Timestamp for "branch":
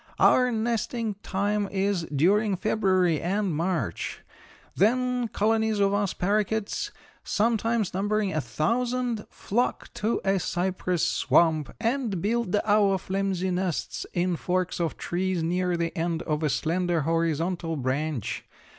17.77-18.43